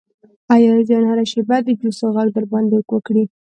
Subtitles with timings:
[0.55, 3.23] ایاز جان هره شیبه د جوسو غږ در باندې وکړي.